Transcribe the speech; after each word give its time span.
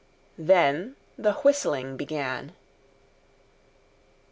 Then 0.39 0.95
the 1.15 1.31
whistling 1.33 1.95
began. 1.95 2.53